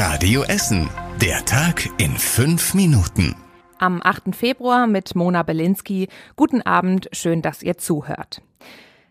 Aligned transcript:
Radio 0.00 0.44
Essen. 0.44 0.88
Der 1.20 1.44
Tag 1.44 1.90
in 1.98 2.16
fünf 2.16 2.72
Minuten. 2.72 3.34
Am 3.78 4.00
8. 4.00 4.32
Februar 4.32 4.86
mit 4.86 5.16
Mona 5.16 5.42
Belinski. 5.42 6.06
Guten 6.36 6.62
Abend, 6.62 7.08
schön, 7.10 7.42
dass 7.42 7.64
ihr 7.64 7.78
zuhört. 7.78 8.40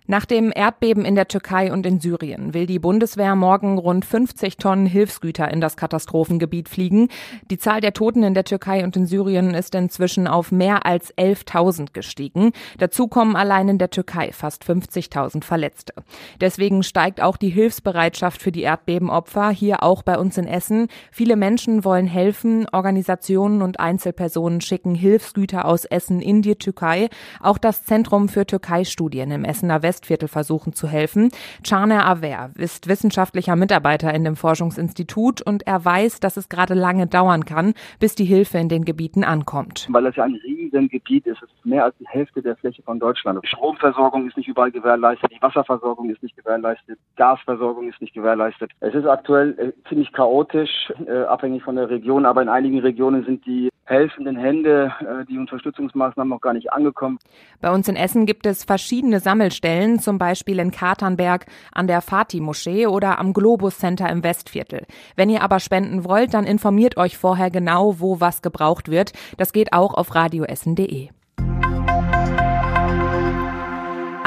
Nach 0.09 0.23
dem 0.23 0.53
Erdbeben 0.55 1.03
in 1.03 1.15
der 1.15 1.27
Türkei 1.27 1.69
und 1.73 1.85
in 1.85 1.99
Syrien 1.99 2.53
will 2.53 2.65
die 2.65 2.79
Bundeswehr 2.79 3.35
morgen 3.35 3.77
rund 3.77 4.05
50 4.05 4.55
Tonnen 4.55 4.85
Hilfsgüter 4.85 5.51
in 5.51 5.59
das 5.59 5.75
Katastrophengebiet 5.75 6.69
fliegen. 6.69 7.09
Die 7.51 7.57
Zahl 7.57 7.81
der 7.81 7.91
Toten 7.91 8.23
in 8.23 8.33
der 8.33 8.45
Türkei 8.45 8.85
und 8.85 8.95
in 8.95 9.05
Syrien 9.05 9.53
ist 9.53 9.75
inzwischen 9.75 10.25
auf 10.25 10.49
mehr 10.53 10.85
als 10.85 11.13
11.000 11.17 11.91
gestiegen. 11.91 12.53
Dazu 12.77 13.09
kommen 13.09 13.35
allein 13.35 13.67
in 13.67 13.79
der 13.79 13.89
Türkei 13.89 14.31
fast 14.31 14.63
50.000 14.63 15.43
Verletzte. 15.43 15.93
Deswegen 16.39 16.83
steigt 16.83 17.19
auch 17.19 17.35
die 17.35 17.49
Hilfsbereitschaft 17.49 18.41
für 18.41 18.53
die 18.53 18.61
Erdbebenopfer 18.61 19.49
hier 19.49 19.83
auch 19.83 20.03
bei 20.03 20.17
uns 20.17 20.37
in 20.37 20.47
Essen. 20.47 20.87
Viele 21.11 21.35
Menschen 21.35 21.83
wollen 21.83 22.07
helfen. 22.07 22.65
Organisationen 22.71 23.61
und 23.61 23.81
Einzelpersonen 23.81 24.61
schicken 24.61 24.95
Hilfsgüter 24.95 25.65
aus 25.65 25.83
Essen 25.83 26.21
in 26.21 26.41
die 26.41 26.55
Türkei. 26.55 27.09
Auch 27.41 27.57
das 27.57 27.83
Zentrum 27.83 28.29
für 28.29 28.47
Türkei-Studien 28.47 29.31
im 29.31 29.43
Essener 29.43 29.83
West 29.83 29.96
Westviertel 29.97 30.27
versuchen 30.27 30.73
zu 30.73 30.87
helfen. 30.87 31.31
Caner 31.67 32.05
Aver 32.05 32.51
ist 32.55 32.87
wissenschaftlicher 32.87 33.55
Mitarbeiter 33.55 34.13
in 34.13 34.23
dem 34.23 34.35
Forschungsinstitut 34.35 35.41
und 35.41 35.65
er 35.65 35.83
weiß, 35.83 36.19
dass 36.19 36.37
es 36.37 36.49
gerade 36.49 36.75
lange 36.75 37.07
dauern 37.07 37.45
kann, 37.45 37.73
bis 37.99 38.13
die 38.13 38.25
Hilfe 38.25 38.59
in 38.59 38.69
den 38.69 38.85
Gebieten 38.85 39.23
ankommt. 39.23 39.87
Weil 39.89 40.05
es 40.05 40.15
ja 40.15 40.25
ein 40.25 40.35
Riesengebiet 40.35 41.25
ist. 41.25 41.41
Es 41.41 41.49
ist 41.49 41.65
mehr 41.65 41.85
als 41.85 41.95
die 41.97 42.07
Hälfte 42.07 42.43
der 42.43 42.55
Fläche 42.57 42.83
von 42.83 42.99
Deutschland. 42.99 43.39
Die 43.43 43.47
Stromversorgung 43.47 44.27
ist 44.27 44.37
nicht 44.37 44.47
überall 44.47 44.71
gewährleistet, 44.71 45.31
die 45.31 45.41
Wasserversorgung 45.41 46.11
ist 46.11 46.21
nicht 46.21 46.35
gewährleistet, 46.37 46.99
Gasversorgung 47.15 47.89
ist 47.89 47.99
nicht 47.99 48.13
gewährleistet. 48.13 48.71
Es 48.79 48.93
ist 48.93 49.07
aktuell 49.07 49.57
äh, 49.57 49.89
ziemlich 49.89 50.13
chaotisch, 50.13 50.93
äh, 51.07 51.23
abhängig 51.23 51.63
von 51.63 51.75
der 51.75 51.89
Region, 51.89 52.25
aber 52.27 52.43
in 52.43 52.49
einigen 52.49 52.79
Regionen 52.79 53.25
sind 53.25 53.45
die 53.47 53.69
helfenden 53.87 54.35
Hände, 54.35 54.93
äh, 54.99 55.25
die 55.25 55.37
Unterstützungsmaßnahmen 55.37 56.29
noch 56.29 56.41
gar 56.41 56.53
nicht 56.53 56.71
angekommen. 56.71 57.19
Bei 57.61 57.71
uns 57.71 57.87
in 57.87 57.95
Essen 57.95 58.25
gibt 58.25 58.45
es 58.45 58.63
verschiedene 58.63 59.19
Sammelstellen, 59.19 59.99
zum 59.99 60.17
Beispiel 60.17 60.59
in 60.59 60.71
Katernberg, 60.71 61.45
an 61.71 61.87
der 61.87 62.01
Fatih-Moschee 62.01 62.87
oder 62.87 63.17
am 63.17 63.33
Globus 63.33 63.79
Center 63.79 64.09
im 64.09 64.23
Westviertel. 64.23 64.85
Wenn 65.15 65.29
ihr 65.29 65.41
aber 65.41 65.59
spenden 65.59 66.03
wollt, 66.03 66.33
dann 66.33 66.45
informiert 66.45 66.97
euch 66.97 67.17
vorher 67.17 67.49
genau, 67.49 67.99
wo 67.99 68.19
was 68.19 68.41
gebraucht 68.41 68.89
wird. 68.89 69.13
Das 69.37 69.53
geht 69.53 69.73
auch 69.73 69.93
auf 69.93 70.13
radioessen.de. 70.13 71.09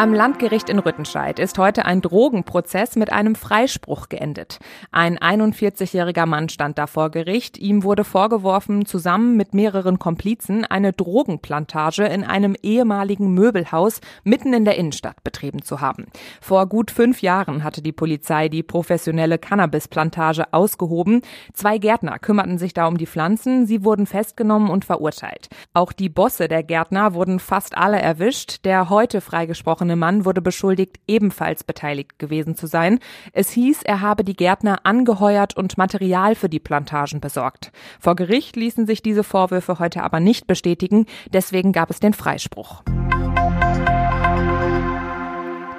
Am 0.01 0.15
Landgericht 0.15 0.71
in 0.71 0.79
Rüttenscheid 0.79 1.39
ist 1.39 1.59
heute 1.59 1.85
ein 1.85 2.01
Drogenprozess 2.01 2.97
mit 2.97 3.13
einem 3.13 3.35
Freispruch 3.35 4.09
geendet. 4.09 4.59
Ein 4.91 5.19
41-jähriger 5.19 6.25
Mann 6.25 6.49
stand 6.49 6.79
da 6.79 6.87
vor 6.87 7.11
Gericht. 7.11 7.59
Ihm 7.59 7.83
wurde 7.83 8.05
vorgeworfen, 8.05 8.87
zusammen 8.87 9.37
mit 9.37 9.53
mehreren 9.53 9.99
Komplizen 9.99 10.65
eine 10.65 10.95
Drogenplantage 10.95 12.05
in 12.05 12.25
einem 12.25 12.57
ehemaligen 12.63 13.35
Möbelhaus 13.35 14.01
mitten 14.25 14.55
in 14.55 14.65
der 14.65 14.79
Innenstadt 14.79 15.23
betrieben 15.23 15.61
zu 15.61 15.83
haben. 15.83 16.07
Vor 16.41 16.67
gut 16.67 16.91
fünf 16.91 17.21
Jahren 17.21 17.63
hatte 17.63 17.83
die 17.83 17.93
Polizei 17.93 18.49
die 18.49 18.63
professionelle 18.63 19.37
Cannabisplantage 19.37 20.51
ausgehoben. 20.55 21.21
Zwei 21.53 21.77
Gärtner 21.77 22.19
kümmerten 22.19 22.57
sich 22.57 22.73
da 22.73 22.87
um 22.87 22.97
die 22.97 23.07
Pflanzen. 23.07 23.67
Sie 23.67 23.85
wurden 23.85 24.07
festgenommen 24.07 24.71
und 24.71 24.87
verurteilt. 24.87 25.51
Auch 25.75 25.93
die 25.93 26.09
Bosse 26.09 26.49
der 26.49 26.63
Gärtner 26.63 27.13
wurden 27.13 27.39
fast 27.39 27.77
alle 27.77 28.01
erwischt. 28.01 28.65
Der 28.65 28.89
heute 28.89 29.21
freigesprochene 29.21 29.90
angesprochene 29.91 29.97
Mann 29.97 30.25
wurde 30.25 30.41
beschuldigt, 30.41 30.97
ebenfalls 31.07 31.65
beteiligt 31.65 32.19
gewesen 32.19 32.55
zu 32.55 32.67
sein. 32.67 32.99
Es 33.33 33.51
hieß, 33.51 33.83
er 33.83 34.01
habe 34.01 34.25
die 34.25 34.37
Gärtner 34.37 34.81
angeheuert 34.85 35.57
und 35.57 35.79
Material 35.79 36.35
für 36.35 36.49
die 36.49 36.61
Plantagen 36.61 37.21
besorgt. 37.21 37.73
Vor 37.99 38.17
Gericht 38.17 38.57
ließen 38.57 38.87
sich 38.87 39.03
diese 39.03 39.25
Vorwürfe 39.25 39.79
heute 39.79 40.03
aber 40.03 40.21
nicht 40.21 40.47
bestätigen, 40.47 41.07
deswegen 41.33 41.73
gab 41.73 41.91
es 41.91 42.01
den 42.01 42.13
Freispruch. 42.13 42.83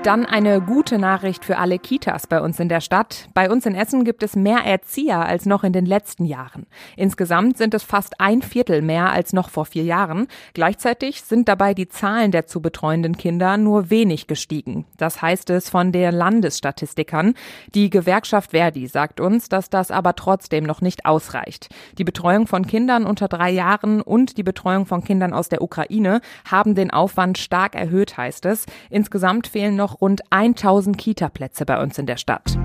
Dann 0.03 0.25
eine 0.25 0.61
gute 0.61 0.97
Nachricht 0.97 1.45
für 1.45 1.59
alle 1.59 1.77
Kitas 1.77 2.25
bei 2.25 2.41
uns 2.41 2.59
in 2.59 2.69
der 2.69 2.81
Stadt. 2.81 3.27
Bei 3.35 3.51
uns 3.51 3.67
in 3.67 3.75
Essen 3.75 4.03
gibt 4.03 4.23
es 4.23 4.35
mehr 4.35 4.65
Erzieher 4.65 5.19
als 5.19 5.45
noch 5.45 5.63
in 5.63 5.73
den 5.73 5.85
letzten 5.85 6.25
Jahren. 6.25 6.65
Insgesamt 6.97 7.59
sind 7.59 7.75
es 7.75 7.83
fast 7.83 8.19
ein 8.19 8.41
Viertel 8.41 8.81
mehr 8.81 9.11
als 9.11 9.31
noch 9.31 9.51
vor 9.51 9.65
vier 9.65 9.83
Jahren. 9.83 10.25
Gleichzeitig 10.55 11.21
sind 11.21 11.47
dabei 11.47 11.75
die 11.75 11.87
Zahlen 11.87 12.31
der 12.31 12.47
zu 12.47 12.63
betreuenden 12.63 13.15
Kinder 13.15 13.57
nur 13.57 13.91
wenig 13.91 14.25
gestiegen. 14.25 14.85
Das 14.97 15.21
heißt 15.21 15.51
es 15.51 15.69
von 15.69 15.91
der 15.91 16.11
Landesstatistikern. 16.11 17.35
Die 17.75 17.91
Gewerkschaft 17.91 18.51
Verdi 18.51 18.87
sagt 18.87 19.19
uns, 19.19 19.49
dass 19.49 19.69
das 19.69 19.91
aber 19.91 20.15
trotzdem 20.15 20.63
noch 20.63 20.81
nicht 20.81 21.05
ausreicht. 21.05 21.69
Die 21.99 22.03
Betreuung 22.03 22.47
von 22.47 22.65
Kindern 22.65 23.05
unter 23.05 23.27
drei 23.27 23.51
Jahren 23.51 24.01
und 24.01 24.37
die 24.39 24.43
Betreuung 24.43 24.87
von 24.87 25.03
Kindern 25.03 25.31
aus 25.31 25.47
der 25.47 25.61
Ukraine 25.61 26.21
haben 26.49 26.73
den 26.73 26.89
Aufwand 26.89 27.37
stark 27.37 27.75
erhöht, 27.75 28.17
heißt 28.17 28.47
es. 28.47 28.65
Insgesamt 28.89 29.45
fehlen 29.45 29.75
noch 29.75 29.90
noch 29.91 30.01
rund 30.01 30.21
1000 30.31 30.97
Kita-Plätze 30.97 31.65
bei 31.65 31.81
uns 31.81 31.97
in 31.97 32.05
der 32.05 32.17
Stadt. 32.17 32.57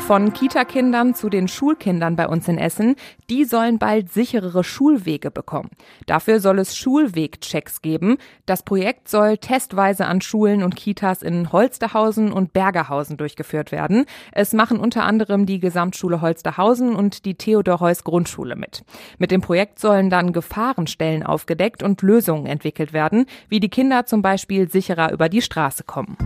Von 0.00 0.32
Kita-Kindern 0.32 1.14
zu 1.14 1.28
den 1.28 1.48
Schulkindern 1.48 2.16
bei 2.16 2.26
uns 2.26 2.48
in 2.48 2.56
Essen, 2.56 2.96
die 3.28 3.44
sollen 3.44 3.78
bald 3.78 4.10
sicherere 4.10 4.64
Schulwege 4.64 5.30
bekommen. 5.30 5.68
Dafür 6.06 6.40
soll 6.40 6.58
es 6.58 6.76
Schulwegchecks 6.76 7.82
geben. 7.82 8.16
Das 8.46 8.62
Projekt 8.62 9.08
soll 9.08 9.36
testweise 9.36 10.06
an 10.06 10.22
Schulen 10.22 10.62
und 10.62 10.76
Kitas 10.76 11.22
in 11.22 11.52
Holsterhausen 11.52 12.32
und 12.32 12.54
Bergerhausen 12.54 13.18
durchgeführt 13.18 13.70
werden. 13.70 14.06
Es 14.32 14.54
machen 14.54 14.80
unter 14.80 15.04
anderem 15.04 15.44
die 15.44 15.60
Gesamtschule 15.60 16.22
Holsterhausen 16.22 16.96
und 16.96 17.26
die 17.26 17.34
Theodor 17.34 17.80
Heuss 17.80 18.02
Grundschule 18.02 18.56
mit. 18.56 18.84
Mit 19.18 19.30
dem 19.30 19.42
Projekt 19.42 19.78
sollen 19.78 20.08
dann 20.08 20.32
Gefahrenstellen 20.32 21.22
aufgedeckt 21.22 21.82
und 21.82 22.00
Lösungen 22.00 22.46
entwickelt 22.46 22.94
werden, 22.94 23.26
wie 23.50 23.60
die 23.60 23.68
Kinder 23.68 24.06
zum 24.06 24.22
Beispiel 24.22 24.70
sicherer 24.70 25.12
über 25.12 25.28
die 25.28 25.42
Straße 25.42 25.84
kommen. 25.84 26.16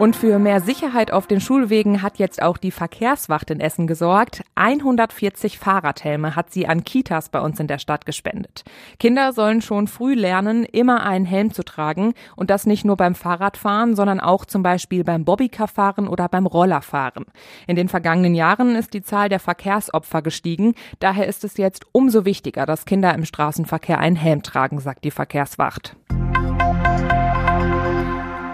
Und 0.00 0.16
für 0.16 0.40
mehr 0.40 0.60
Sicherheit 0.60 1.12
auf 1.12 1.28
den 1.28 1.40
Schulwegen 1.40 2.02
hat 2.02 2.18
jetzt 2.18 2.42
auch 2.42 2.58
die 2.58 2.72
Verkehrswacht 2.72 3.50
in 3.52 3.60
Essen 3.60 3.86
gesorgt. 3.86 4.42
140 4.56 5.56
Fahrradhelme 5.56 6.34
hat 6.34 6.52
sie 6.52 6.66
an 6.66 6.82
Kitas 6.82 7.28
bei 7.28 7.40
uns 7.40 7.60
in 7.60 7.68
der 7.68 7.78
Stadt 7.78 8.04
gespendet. 8.04 8.64
Kinder 8.98 9.32
sollen 9.32 9.62
schon 9.62 9.86
früh 9.86 10.14
lernen, 10.14 10.64
immer 10.64 11.04
einen 11.04 11.24
Helm 11.24 11.52
zu 11.52 11.62
tragen 11.62 12.14
und 12.34 12.50
das 12.50 12.66
nicht 12.66 12.84
nur 12.84 12.96
beim 12.96 13.14
Fahrradfahren, 13.14 13.94
sondern 13.94 14.18
auch 14.18 14.44
zum 14.44 14.64
Beispiel 14.64 15.04
beim 15.04 15.24
Bobbycarfahren 15.24 16.08
oder 16.08 16.28
beim 16.28 16.46
Rollerfahren. 16.46 17.26
In 17.68 17.76
den 17.76 17.88
vergangenen 17.88 18.34
Jahren 18.34 18.74
ist 18.74 18.94
die 18.94 19.02
Zahl 19.02 19.28
der 19.28 19.40
Verkehrsopfer 19.40 20.22
gestiegen. 20.22 20.74
Daher 20.98 21.28
ist 21.28 21.44
es 21.44 21.56
jetzt 21.56 21.86
umso 21.92 22.24
wichtiger, 22.24 22.66
dass 22.66 22.84
Kinder 22.84 23.14
im 23.14 23.24
Straßenverkehr 23.24 24.00
einen 24.00 24.16
Helm 24.16 24.42
tragen, 24.42 24.80
sagt 24.80 25.04
die 25.04 25.12
Verkehrswacht. 25.12 25.94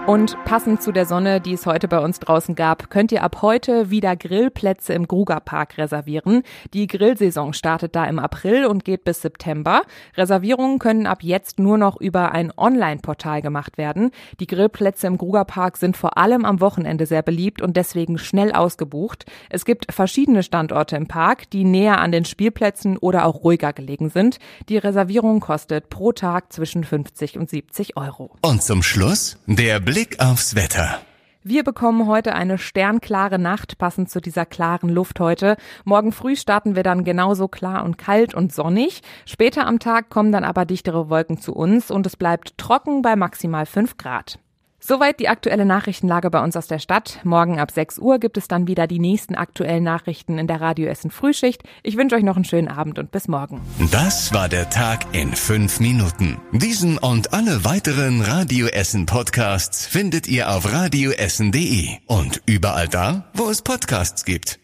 Und 0.07 0.37
passend 0.45 0.83
zu 0.83 0.93
der 0.93 1.07
Sonne, 1.07 1.41
die 1.41 1.53
es 1.53 1.67
heute 1.67 1.87
bei 1.87 1.99
uns 2.01 2.19
draußen 2.19 2.55
gab, 2.55 2.91
könnt 2.91 3.13
ihr 3.13 3.23
ab 3.23 3.43
heute 3.43 3.91
wieder 3.91 4.17
Grillplätze 4.17 4.93
im 4.93 5.07
Grugerpark 5.07 5.79
reservieren. 5.79 6.43
Die 6.75 6.87
Grillsaison 6.89 7.53
startet 7.53 7.95
da 7.95 8.07
im 8.07 8.19
April 8.19 8.65
und 8.65 8.85
geht 8.85 9.05
bis 9.05 9.21
September. 9.21 9.83
Reservierungen 10.17 10.79
können 10.79 11.07
ab 11.07 11.23
jetzt 11.23 11.59
nur 11.59 11.79
noch 11.79 12.01
über 12.01 12.33
ein 12.33 12.53
Online-Portal 12.57 13.43
gemacht 13.43 13.79
werden. 13.79 14.11
Die 14.41 14.47
Grillplätze 14.47 15.07
im 15.07 15.19
Grugerpark 15.19 15.77
sind 15.77 15.97
vor 15.97 16.19
allem 16.19 16.45
am 16.45 16.61
Wochenende 16.61 17.07
sehr 17.07 17.23
beliebt 17.23 17.63
und 17.63 17.77
deswegen 17.77 18.19
schnell 18.19 18.53
ausgebucht. 18.53 19.27
Es 19.49 19.65
gibt 19.65 19.93
verschiedene 19.93 20.43
Standorte 20.43 20.97
im 20.97 21.07
Park, 21.07 21.51
die 21.51 21.65
näher 21.65 22.01
an 22.01 22.11
den 22.11 22.25
Spielplätzen 22.25 22.97
oder 22.97 23.27
auch 23.27 23.45
ruhiger 23.45 23.73
gelegen 23.73 24.09
sind. 24.09 24.39
Die 24.69 24.79
Reservierung 24.79 25.41
kostet 25.41 25.89
pro 25.89 26.11
Tag 26.11 26.53
zwischen 26.53 26.85
50 26.85 27.39
und 27.39 27.51
70 27.51 27.97
Euro. 27.97 28.33
Und 28.43 28.63
zum 28.63 28.83
Schluss 28.83 29.39
der 29.47 29.79
Blick 29.91 30.21
aufs 30.21 30.55
Wetter. 30.55 31.01
Wir 31.43 31.65
bekommen 31.65 32.07
heute 32.07 32.33
eine 32.37 32.59
sternklare 32.59 33.41
Nacht, 33.41 33.77
passend 33.77 34.09
zu 34.09 34.21
dieser 34.21 34.47
klaren 34.47 34.89
Luft 34.89 35.19
heute. 35.19 35.57
Morgen 35.83 36.13
früh 36.13 36.37
starten 36.37 36.77
wir 36.77 36.85
dann 36.85 37.03
genauso 37.03 37.49
klar 37.49 37.85
und 37.85 37.99
kalt 37.99 38.33
und 38.33 38.53
sonnig. 38.53 39.03
Später 39.27 39.67
am 39.67 39.81
Tag 39.81 40.09
kommen 40.09 40.31
dann 40.31 40.45
aber 40.45 40.65
dichtere 40.65 41.11
Wolken 41.11 41.41
zu 41.41 41.57
uns 41.57 41.91
und 41.91 42.07
es 42.07 42.15
bleibt 42.15 42.57
trocken 42.57 43.03
bei 43.03 43.17
maximal 43.17 43.67
5 43.67 43.97
Grad. 43.97 44.39
Soweit 44.81 45.21
die 45.21 45.29
aktuelle 45.29 45.67
Nachrichtenlage 45.67 46.31
bei 46.31 46.43
uns 46.43 46.57
aus 46.57 46.67
der 46.67 46.79
Stadt. 46.79 47.21
Morgen 47.23 47.61
ab 47.61 47.71
6 47.71 47.99
Uhr 47.99 48.19
gibt 48.19 48.39
es 48.39 48.49
dann 48.49 48.67
wieder 48.67 48.87
die 48.87 48.99
nächsten 48.99 49.35
aktuellen 49.35 49.85
Nachrichten 49.85 50.39
in 50.39 50.47
der 50.47 50.61
Radio 50.61 50.89
Essen 50.89 51.11
Frühschicht. 51.11 51.63
Ich 51.83 51.97
wünsche 51.97 52.17
euch 52.17 52.23
noch 52.23 52.37
einen 52.37 52.47
schönen 52.47 52.69
Abend 52.69 52.99
und 52.99 53.13
bis 53.13 53.29
morgen. 53.29 53.61
Das 53.93 54.33
war 54.33 54.49
der 54.49 54.71
Tag 54.71 55.05
in 55.13 55.35
fünf 55.35 55.81
Minuten. 55.81 56.41
Diesen 56.53 56.97
und 56.99 57.35
alle 57.35 57.65
weiteren 57.65 58.23
Radio 58.23 58.67
Essen 58.69 59.05
Podcasts 59.05 59.87
findet 59.87 60.27
ihr 60.27 60.51
auf 60.51 60.73
radioessen.de 60.73 61.99
und 62.07 62.41
überall 62.47 62.89
da, 62.89 63.31
wo 63.35 63.51
es 63.51 63.63
Podcasts 63.63 64.25
gibt. 64.25 64.59